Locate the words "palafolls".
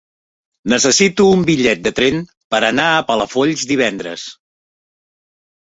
3.13-3.69